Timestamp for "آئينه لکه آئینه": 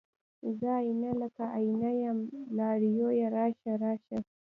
0.79-1.91